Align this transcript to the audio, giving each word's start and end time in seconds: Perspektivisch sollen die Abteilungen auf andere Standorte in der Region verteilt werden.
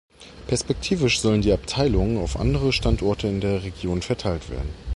Perspektivisch 0.47 1.19
sollen 1.21 1.43
die 1.43 1.51
Abteilungen 1.53 2.17
auf 2.17 2.39
andere 2.39 2.73
Standorte 2.73 3.27
in 3.27 3.39
der 3.39 3.61
Region 3.61 4.01
verteilt 4.01 4.49
werden. 4.49 4.73